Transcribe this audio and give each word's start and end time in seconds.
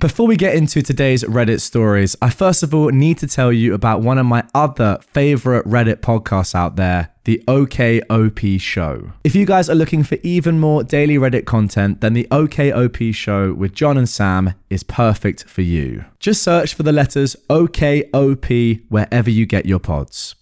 Before 0.00 0.28
we 0.28 0.36
get 0.36 0.54
into 0.54 0.80
today's 0.80 1.24
Reddit 1.24 1.60
stories, 1.60 2.14
I 2.22 2.30
first 2.30 2.62
of 2.62 2.72
all 2.72 2.90
need 2.90 3.18
to 3.18 3.26
tell 3.26 3.52
you 3.52 3.74
about 3.74 4.00
one 4.00 4.16
of 4.16 4.26
my 4.26 4.44
other 4.54 5.00
favorite 5.00 5.66
Reddit 5.66 5.96
podcasts 5.96 6.54
out 6.54 6.76
there, 6.76 7.12
the 7.24 7.42
OKOP 7.48 8.60
Show. 8.60 9.10
If 9.24 9.34
you 9.34 9.44
guys 9.44 9.68
are 9.68 9.74
looking 9.74 10.04
for 10.04 10.16
even 10.22 10.60
more 10.60 10.84
daily 10.84 11.16
Reddit 11.16 11.46
content, 11.46 12.00
then 12.00 12.12
the 12.12 12.28
OKOP 12.30 13.12
Show 13.12 13.52
with 13.52 13.74
John 13.74 13.98
and 13.98 14.08
Sam 14.08 14.54
is 14.70 14.84
perfect 14.84 15.42
for 15.48 15.62
you. 15.62 16.04
Just 16.20 16.44
search 16.44 16.74
for 16.74 16.84
the 16.84 16.92
letters 16.92 17.34
OKOP 17.50 18.84
wherever 18.90 19.30
you 19.30 19.46
get 19.46 19.66
your 19.66 19.80
pods. 19.80 20.36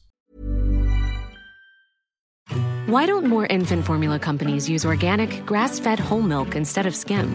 Why 2.84 3.07
don't 3.07 3.25
more 3.25 3.46
infant 3.46 3.86
formula 3.86 4.18
companies 4.18 4.68
use 4.68 4.84
organic, 4.84 5.46
grass 5.46 5.79
fed 5.79 5.98
whole 5.98 6.20
milk 6.20 6.54
instead 6.57 6.84
of 6.84 6.95
skim? 6.95 7.34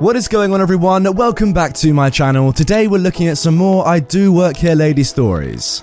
What 0.00 0.16
is 0.16 0.28
going 0.28 0.54
on, 0.54 0.62
everyone? 0.62 1.04
Welcome 1.14 1.52
back 1.52 1.74
to 1.74 1.92
my 1.92 2.08
channel. 2.08 2.54
Today, 2.54 2.88
we're 2.88 2.96
looking 2.96 3.28
at 3.28 3.36
some 3.36 3.54
more 3.54 3.86
I 3.86 4.00
Do 4.00 4.32
Work 4.32 4.56
Here 4.56 4.74
Lady 4.74 5.04
stories. 5.04 5.82